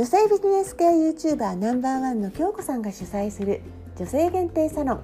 [0.00, 3.60] 女性ビジネス系 YouTuber ナンバーワンの京子さんが主催する
[3.98, 5.00] 女性限定サロン。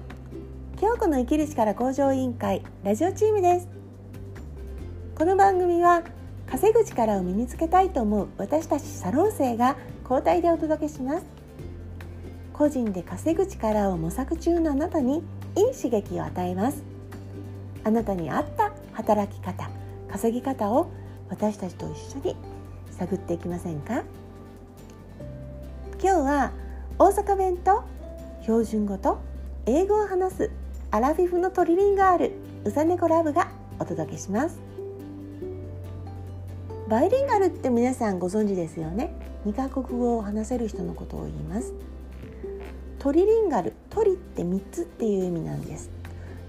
[0.81, 3.67] 京子の生きる力向上委員会ラジオチームです。
[5.15, 6.01] この番組は
[6.47, 11.25] 稼ぐ力を身につけたいと思う私たちサロン生が交代でお届けします。
[12.51, 15.17] 個人で稼ぐ力を模索中のあなたに
[15.55, 16.81] いい刺激を与えます。
[17.83, 19.69] あなたに合った働き方
[20.09, 20.89] 稼ぎ方を
[21.29, 22.35] 私たちと一緒に
[22.89, 24.01] 探っていきませんか？
[25.99, 26.51] 今日は
[26.99, 27.83] 大阪弁と
[28.43, 29.19] 標準語と
[29.65, 30.51] 英語を話す
[30.91, 32.33] アラフィフのトリリンガール
[32.65, 34.59] うさねこラブがお届けします。
[36.87, 39.11] バイリンガルって皆さんご存知ですよね。
[39.47, 41.73] 2カ国語を話せる人のことを言います。
[42.99, 45.89] トリリンガルトリって3つっていう意味なんです。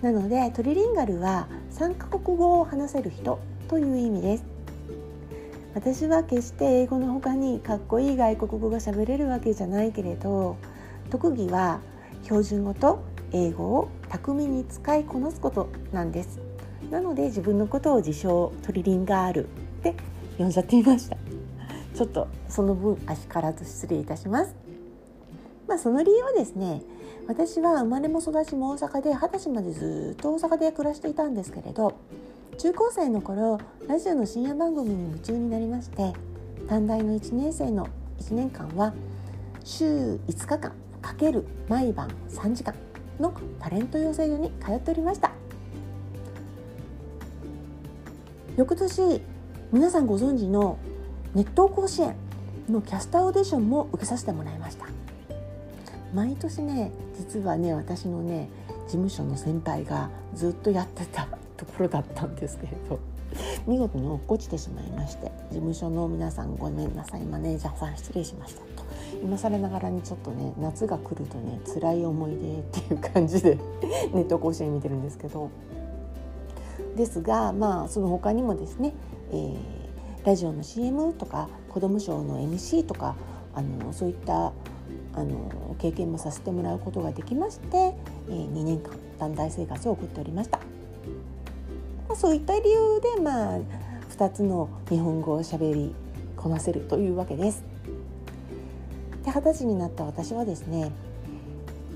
[0.02, 4.57] なのでトリリンガルは3カ国語を話せる人という意味です。
[5.78, 10.56] 私は決して英語の他にかっこいい外国語が喋れるわけじゃないけれど
[11.08, 11.78] 特技は
[12.24, 12.98] 標準語と
[13.30, 16.40] 英語を巧みに使いこなすことなんです。
[16.90, 19.48] なので自分のことを自称トリリンガールっ
[19.84, 19.94] て
[20.36, 21.16] 呼んじゃっていました。
[21.94, 24.56] ちょっとその分足からと失礼いたします。
[25.68, 26.82] まあその理由はですね
[27.28, 31.94] 私は生まれも育ちも大阪で二十歳までずっと大阪で暮らしていたんですけれど
[32.58, 36.12] 中高生の頃ラジオの深夜番組に夢中になりまして
[36.68, 37.86] 短大の1年生の
[38.18, 38.92] 1年間は
[39.62, 39.84] 週
[40.26, 42.74] 5日間かける毎晩3時間
[43.20, 45.30] のタレント養成所に通っておりました。
[48.56, 49.22] 翌年
[49.70, 50.78] 皆さんご存知の
[51.36, 52.16] 熱湯甲子園
[52.68, 54.86] のキャスターオーディションも受けさせてもらいました。
[56.12, 58.48] 毎年ね実はね私のね
[58.86, 61.28] 事務所の先輩がずっとやってた
[61.58, 62.98] ところだったんですけれど。
[63.66, 68.88] 見事に落っこちてしまいまして事務所の皆さんごめんなさいマネージャーさん失礼しましたと。
[69.22, 73.58] 今更ながらにちょっとね夏が来るとね辛い思い出っていう感じで
[74.14, 75.50] ネット甲子園見てるんですけど。
[76.96, 78.92] ですがまあその他にもですね、
[79.30, 79.56] えー、
[80.24, 83.14] ラジオの CM とか子ども賞の MC とか
[83.54, 84.52] あのそういった
[85.14, 90.77] あの経験もさせてもらうことができまして、えー、2年間団体生活を送っておりました。
[92.18, 93.58] そういった理由で、まあ、
[94.10, 95.94] 2つの日本語をしゃべり
[96.36, 97.62] こなせるというわけです。
[99.24, 100.90] で二十歳になった私はですね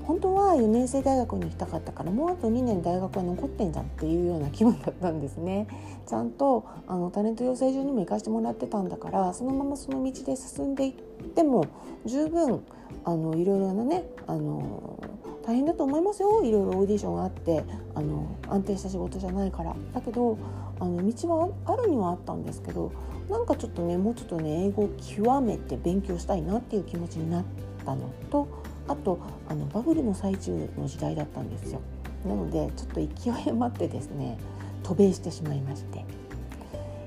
[0.03, 5.67] 本当は4年生大学に行きたかったからもうあと2年大学は残ってんじゃんっていうような気分だったんですね
[6.05, 10.93] ちゃんとあのタレント養成所にも行かせてもらってたんだからそのままその道で進んでいっ
[11.35, 11.65] ても
[12.05, 12.63] 十分
[13.03, 15.01] あのいろいろなねあの
[15.45, 17.63] 大変だと思いますよいろいろオーディションがあって
[17.95, 20.37] あの安定した仕事じゃないからだけど
[20.79, 22.91] あの道はあるにはあったんですけど
[23.29, 27.43] なんかちょっとねもうちょっとね英語を極めて勉強したいなっていう気持ちになっ
[27.85, 28.47] たのと
[28.87, 31.81] あとあのバブルの最中の時代だったんですよ。
[32.25, 34.37] なのでちょっと勢い余ってですね
[34.81, 36.05] 渡米してしまいまして、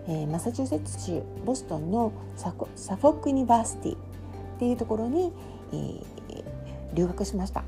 [0.09, 3.99] えー、マサチューセッツ州ボストンの Suffolk University っ
[4.59, 5.33] ていうところに、
[5.73, 6.05] えー、
[6.95, 7.65] 留学しました。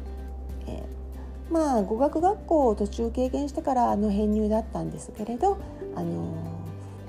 [1.50, 5.58] まあ語学学校を途中経験してからの編入だったんですけれど、
[5.94, 6.34] あの、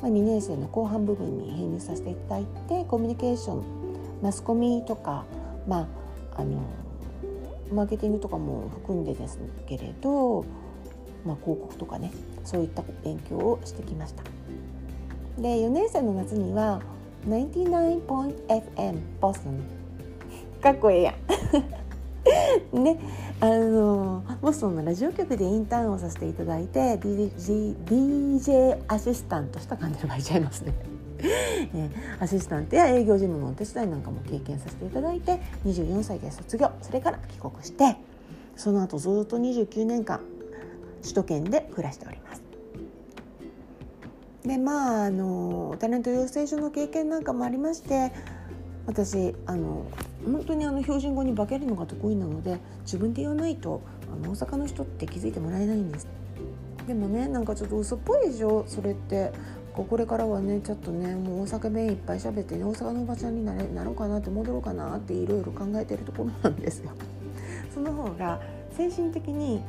[0.02, 3.64] まあ、2年生の後半部分に編入させていただいてコミュニケーション
[4.22, 5.26] マスコミとか、
[5.68, 5.88] ま
[6.36, 6.62] ああの
[7.72, 10.44] マーケティングとかも含んでですけれど、
[11.26, 12.12] まあ、広告とかね
[12.44, 14.24] そういった勉強をしてきました。
[15.38, 16.82] で4年生の夏には
[17.28, 19.64] 99.fm ボストン
[20.62, 21.16] かっこええやん
[22.74, 23.00] ね
[23.40, 30.74] あのボストンのラジオ局でインターンをさせていただいて DJ, DJ アシスタントした感じで巻いちゃいますね。
[31.22, 37.98] えアシスタントや営業事務のお手伝いなんかも経験させていただいて24歳で卒業それから帰国して
[38.56, 40.22] その後ずっと29年間
[41.02, 42.44] 首都圏で暮らしております。
[44.44, 48.12] でまああのタレント養成所の経験なんかもありまして
[48.86, 49.86] 私あの
[50.32, 53.82] 本当にあの標準語に化けるのが得意なので自分で言わないと
[54.12, 56.08] あの大阪の人って気づいてもらえないんです。
[56.88, 58.64] でもねなんかちょっと嘘っぽいでしょ？
[58.68, 59.32] それって
[59.74, 66.92] これからはねちょっとねもう大阪弁いっぱい喋ってね大阪のおばちゃんになれなろうかなって戻ろうかなっていろいろ考えてるところなんですよ。
[67.74, 68.42] その方が
[68.72, 69.62] 精神的に、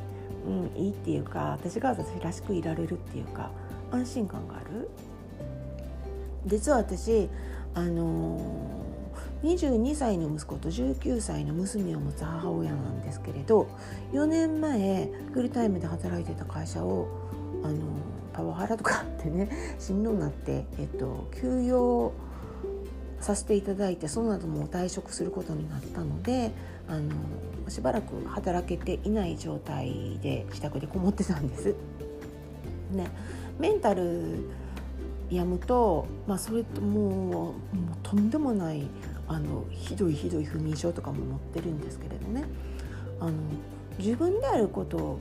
[0.47, 3.51] うん、いいっていうか私が私らしくいられるっていうか
[3.91, 4.89] 安心感がある？
[6.47, 7.29] 実は私
[7.73, 8.41] あのー、
[9.43, 13.67] 22歳の息子と19歳の娘を持つ母親なんですけれど
[14.13, 17.07] 4年前フルタイムで働いてた会社を
[17.63, 17.79] あの
[18.33, 19.49] パワハラとかってね
[19.79, 22.11] しんどになって、えっと、休養
[23.19, 26.51] させていただいてその後も退職することになったので
[26.87, 27.11] あの
[27.69, 31.75] しばらく働けていない状態で自宅でこもってたんです。
[32.91, 33.07] ね、
[33.57, 34.49] メンタル
[35.29, 37.53] やむと、まあ、それとももう
[38.03, 38.85] とんでもない
[39.31, 42.43] あのひどいひどい不眠症とかも持ってるんですけれどね
[43.21, 43.31] あの
[43.97, 45.19] 自分であることを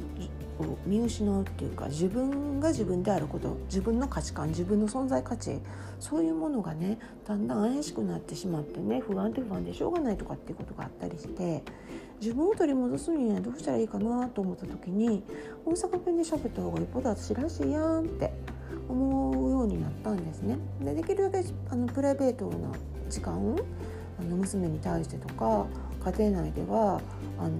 [0.84, 5.60] 見失うっていうか自分が自分であること自分の価値観自分の存在価値
[6.00, 11.62] そういうものがねだんだん怪しくなってしまってね不安で不安でしょうがないとかっていうことがあったりして
[12.20, 15.22] 自分を取り戻すにはどうしたらいいかなと思った時に
[15.64, 18.32] 大阪弁で喋った方がよっぽど私らしいやんって
[18.88, 20.58] 思うようになったんですね。
[20.80, 22.72] でできるだけあのプライベートな
[23.08, 23.56] 時間
[24.20, 25.66] あの娘に対してとか
[26.12, 27.00] 家庭内では
[27.38, 27.50] あの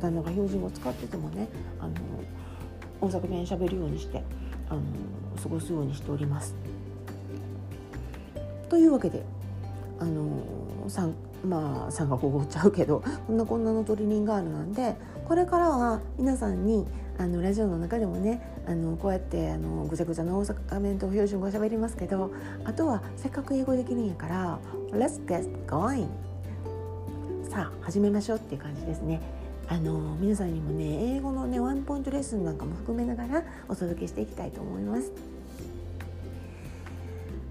[0.00, 1.48] 旦那が標準語を使っててもね
[1.78, 1.94] あの
[3.00, 4.22] 大阪弁しゃべるようにして
[4.68, 4.80] あの
[5.40, 6.54] 過ごすようにしております。
[8.68, 9.24] というわけで
[9.98, 10.24] あの
[11.44, 16.86] まあ三角語っちゃうけどこんなこんなのトリリンガールなんでこれからは皆さんに
[17.18, 22.32] あのラジオの中でもねあのこうやってあのぐちゃぐちゃな大阪弁と標準語しゃべりますけど
[22.64, 24.58] あとはせっかく英語できるんやから
[24.92, 26.06] 「Let's get going」
[27.50, 29.20] さあ始めましょうっていう感じですね。
[29.70, 35.12] あの皆さんにもね英語のねワンポイントレッスンなんかも含めながらお届けしていきたいと思います。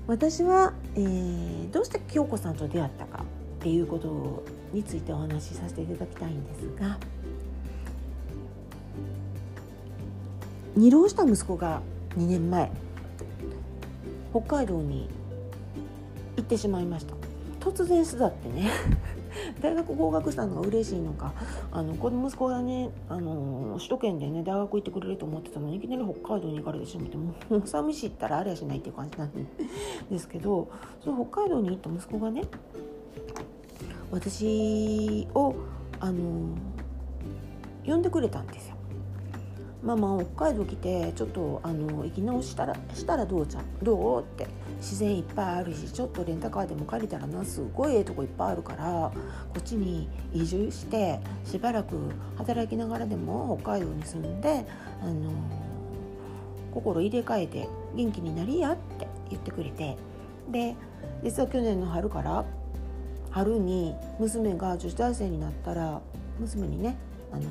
[0.08, 3.24] 私は、えー、どうして京子さんと出会ったか
[3.60, 6.98] っていうことについてお話しさせていただきたいんですが
[10.78, 11.82] 二浪した息子が
[12.18, 12.70] 2年前。
[14.30, 15.10] 北海道に
[16.36, 17.16] 行ってしまいました。
[17.60, 18.70] 突然巣立ってね。
[19.60, 21.34] 大学合格したのが嬉しいのか。
[21.72, 29.32] あの子息子がねあの首都圏でね大学行ってくれると思ってたのにいきなり北海道に行かれてしまってもう 寂しいったらあれやしないっていう感じなん
[30.12, 30.68] ですけど
[31.04, 32.44] その北海道に行った息子がね
[34.12, 35.56] 私を
[36.00, 36.22] あの
[37.84, 38.77] 呼んでくれたんですよ。
[39.88, 43.63] ママ北海道来てちょっとあの行き直したらしたらどうちゃん？
[43.81, 44.22] どう？
[44.22, 44.45] って。
[44.80, 49.13] 自然いっぱいあるしちょっとレンタカーでも借りたらなすごいええとこいっぱいあるからこ
[49.57, 51.98] っちに移住してしばらく
[52.38, 54.66] 働きながらでも北海道に住んで
[55.01, 55.31] あの
[56.75, 59.98] 心入れ替えて元気になりやって言ってくれて。
[60.51, 60.75] で
[61.24, 62.45] 実は去年の春から
[63.31, 66.01] 春に娘が女子大生になったら
[66.40, 66.98] 娘にね
[67.31, 67.42] あの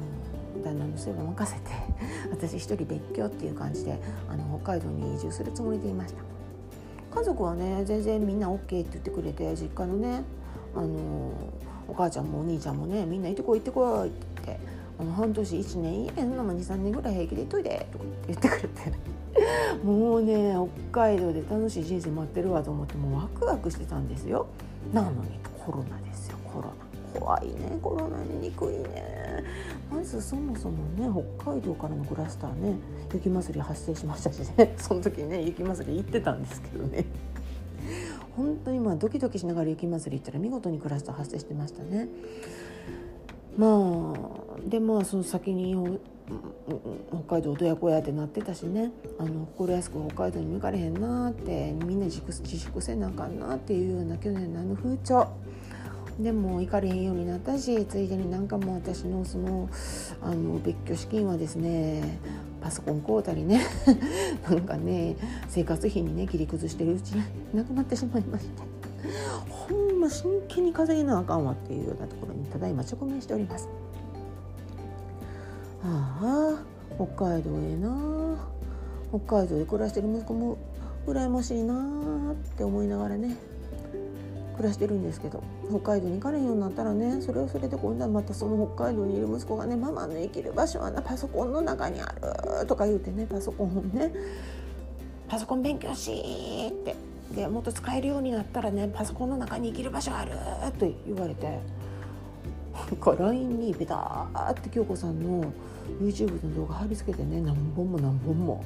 [0.67, 1.71] 旦那の世話任せて
[2.31, 3.99] 私一人別居っていう感じで
[4.29, 6.23] あの北海道に移住するつもりでいました。
[7.19, 10.23] 家族はね全然みんな OK って言ってくれて実家のね
[10.75, 11.33] あの
[11.89, 14.67] お母ちゃんもお兄ちゃんもねみんな行ってこい行ってこいって言って
[14.99, 19.17] あの半年1年いいえんなも23年ぐらい平気で行っといでとか言ってくれて。
[19.85, 20.57] もうね
[20.91, 24.47] 北海道で楽しい人生待ってるわと思ってもうワクワクしてたんですよ。
[24.93, 26.86] なのにコロナですよコロナ。
[27.19, 27.79] 怖いね。
[27.83, 29.45] コロナににくいね。
[29.91, 31.09] まずそもそもね
[31.39, 32.77] 北海道からのクラスターね
[33.13, 34.75] 雪まつり発生しましたしね。
[34.79, 37.05] その時ね雪まつり行ってたんですけどね。
[38.37, 42.09] 本当にまあドキドキしながら雪まつり行ったら見事にクラスター発生してましたね。
[43.57, 45.99] まあでまあその先に
[47.09, 48.91] 北海道どやこやってなってたしね。
[49.19, 55.29] あの心安く北海道に行かれへんなってみんな自粛せなあかんなっていうような去年のあの風潮。
[56.19, 59.69] でも行かれへんようになったしついでになんかもう私のその
[60.23, 62.19] あの別居資金はですね
[62.63, 63.61] パソコン買うたりね
[64.49, 65.17] なんかね
[65.49, 67.23] 生活費にね切り崩してるうちに
[67.55, 68.77] なくなってしまいまして。
[69.49, 73.69] ほんま真剣に稼ぎなあかんわっていうようなところにただいま直面しております。
[75.85, 76.65] ああ
[76.97, 78.57] 北海道ええな。
[79.11, 80.59] 北海道で暮らしてる息子も
[81.07, 83.37] 羨ましいなって思いながらね。
[84.57, 92.07] 暮らしてるんですけど北海道に行かれへんようになったらねそれをそれで今度はまたその北海道にいる息子がね「ママの生きる場所はなパソコンの中にあ
[92.61, 94.13] る」とか言うてねパソコンをね
[95.29, 96.13] 「パソコン勉強し」
[96.71, 96.97] って
[97.35, 100.33] でもっと使えるようになったらねパソコンの中に生きる場所がある
[100.79, 101.59] と言われて
[103.19, 105.53] LINE にベターって京子さんの
[106.01, 108.65] YouTube の動画貼り付けてね何本も何本も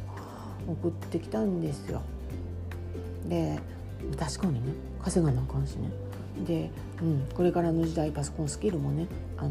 [0.66, 2.02] 送ってきたんですよ。
[3.28, 3.58] で
[4.18, 4.72] 確かにね。
[5.02, 5.90] 稼がなあかんしね。
[6.46, 6.70] で、
[7.02, 9.50] うん、これからの時代パソコンスキルもねあの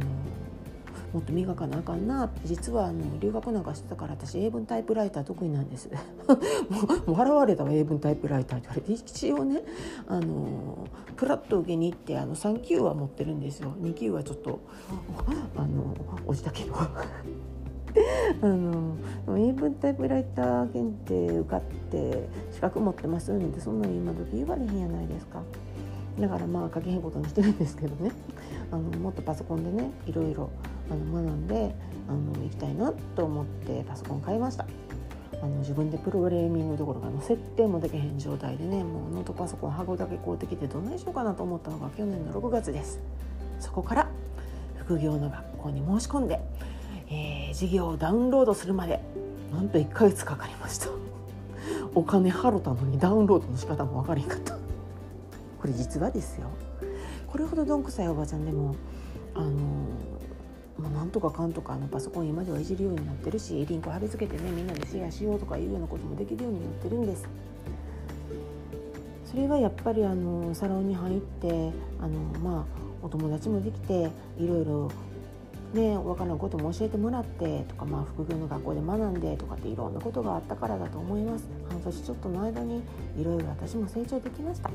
[1.13, 5.89] もっと磨かなあかんな実はあの留学なんかしてたから私英文タイプライター得意なんです。
[7.05, 8.67] もう笑われたわ英文タイプライターって。
[8.67, 9.63] 言われて一応ね
[10.07, 13.73] あのプラッと受けに行ってあの3級は持ってるんですよ。
[13.81, 14.59] 2級はちょっと
[15.55, 15.95] あの
[16.27, 16.73] 落ちたけど。
[18.41, 18.95] あの
[19.37, 25.41] 英文タイプライター検定受かって資格持ってますんでそんなに今時言われへんやないですか。
[26.19, 28.11] だからまあ書けへんことにしてるんですけどね。
[28.71, 30.49] あのもっとパソコンでねいろいろ
[30.91, 31.73] あの学んで
[32.07, 34.65] あの行きたいなと思ってパソコン買いました。
[35.41, 42.99] あの自分でプログレーミングどころかの設定もできへん状態でねもうノートパソコン箱だけ買うてきてどないしようかなと思ったのが去年の6月です。
[43.59, 44.09] そこから
[44.75, 46.41] 副業の学校に申し込んで、
[47.09, 49.01] えー、授業をダウンロードするまで
[49.51, 50.89] なんと1ヶ月かかりました。
[51.95, 54.53] お金払ったのにダウンロードの仕方も分からへんかった。
[54.53, 56.47] これ実はですよ。
[57.27, 58.75] これほどどんくさいおばちゃんでも
[59.35, 59.49] あの
[60.79, 67.27] まあ、なんとかかんとかあのパソコン今ではいじるようになってるしリンク貼り付けてねみんなでシェアしようとかいうようなこともできるようになってるんです。
[69.25, 72.65] それはやっぱりあのサロンに入ってあの、まあ、
[73.03, 74.91] お友達もできていろいろ
[75.73, 81.45] ね、分からんことも教えてもらってとか、まあ、副業の学校で学んでとかっていろんなことがあったからだと思います。
[81.69, 82.81] 半年ちょっとの間に
[83.17, 84.71] いろいろ私も成長できました。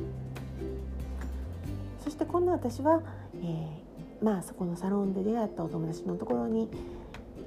[2.03, 3.03] そして今度私は、
[3.43, 6.69] えー、まあそこのサロンで出会ったお友達のところに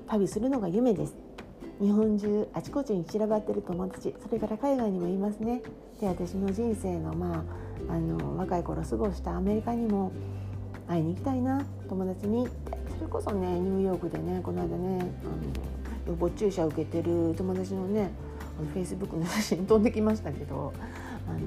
[0.08, 1.16] 旅するのが夢です。
[1.80, 4.14] 日本中あちこちに散らばってる友達。
[4.22, 5.62] それから海外にもいますね。
[6.02, 7.46] で私の人生のま
[7.88, 10.12] ああの若い頃過ごしたアメリカにも
[10.88, 12.48] 会いに行きたいな友達に。
[12.98, 15.08] それこそねニューヨークでねこの間ねあの
[16.08, 18.10] 予防注射受けてる友達のね
[18.74, 20.74] フェイスブックの写真飛んできましたけど
[21.28, 21.40] あの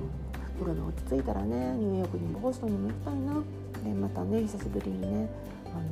[0.59, 3.43] コロナ落ち着いたらねニューヨークにもボストンにも行きたいな。
[3.83, 5.29] でまたね久しぶりにね
[5.67, 5.83] あの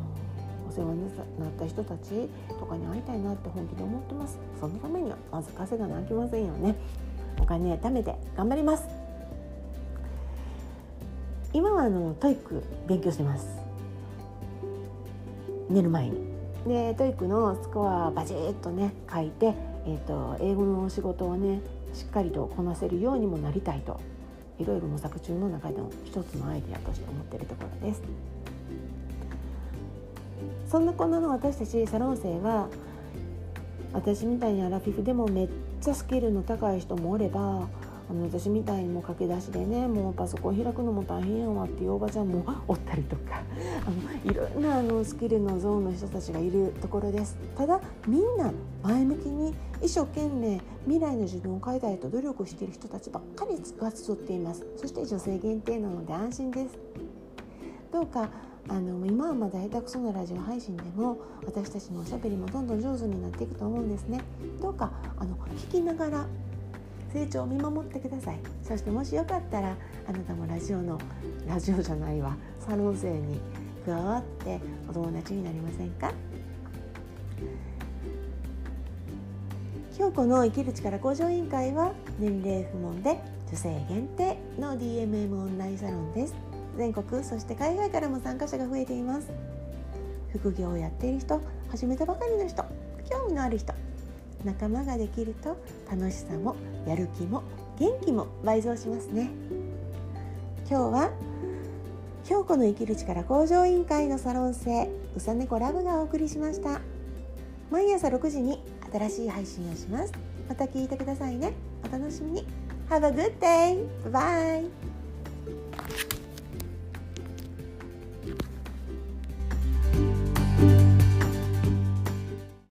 [0.68, 4.38] お世話になった人たちとかに会いたいなって本気で思ってます。
[4.60, 6.76] そのためにはまず稼がなきゃいけませんよね。
[7.40, 8.97] お金貯めて頑張ります。
[11.52, 13.46] 今はあの TOEIC 勉強してます。
[15.68, 16.28] 寝る前に。
[16.66, 19.54] で TOEIC のスコアバチッとね書いて、
[19.86, 21.60] えーと英語の仕事をね
[21.94, 24.00] しっかりとこなせるようにもなりたいと。
[24.58, 28.02] いろいろ模索中の中での一つのアイディアとして思っているところです。
[30.68, 32.68] そんなこんなの私たちサロン生は
[33.92, 35.48] 私みたいにアラフィフでもめっ
[35.80, 37.68] ちゃスキルの高い人もおれば
[38.10, 43.42] あの私みたいにも駆け出しでねもうパソコン開くのも大変やわっていうおばちゃんもおったりとか
[43.86, 47.36] あのいろんなあのスキルのゾーンの人たちがいるところです。
[47.56, 54.64] ただみんな前向きに一生懸命未来の自分を変えたいと努力している人たちばっかりが集っています。
[54.76, 56.78] そして女性限定なので安心です。
[57.92, 58.30] どうか
[58.68, 64.20] あの今はまだ下手くそなラジオ配信でも私たちのおしゃべりもどんどん上手になっていくと思うんですね。
[64.60, 66.26] どうかあの聞きながら
[67.12, 68.38] 成長を見守ってください。
[68.62, 70.98] そしてもしよかったらあなたもラジオの
[71.46, 72.36] ラジオじゃないわ。
[72.60, 73.40] サロン生に
[73.86, 76.12] 加わってお友達になりませんか？
[79.96, 86.34] 京子の生きる力向上委員会は年齢不問で女性限定の DMM オンラインサロンです。
[86.76, 89.28] 全国そして海外からも参加者が増えています。
[90.30, 92.62] 副業をやっている人始めたばかりの人
[93.10, 93.72] 興味のある人
[94.44, 95.56] 仲間ができると
[95.90, 97.42] 楽しさもやる気も
[97.78, 99.30] 元気も倍増しますね。
[100.68, 101.10] 今日は
[102.24, 106.80] 京子の生きる力向上委員会のサロン生うさねこラブがお送りしました。
[107.70, 110.12] 毎朝6時に新しい配信をします。
[110.48, 111.52] また聞いてくださいね。
[111.86, 112.46] お楽しみに。
[112.88, 113.86] Have a good day!
[114.10, 114.97] Bye!